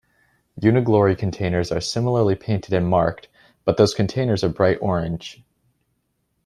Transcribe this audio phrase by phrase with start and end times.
[0.59, 3.27] Uniglory containers are similarly painted and marked,
[3.65, 5.43] but those containers are bright orange.